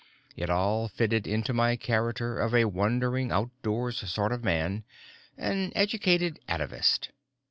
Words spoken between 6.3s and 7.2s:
atavist.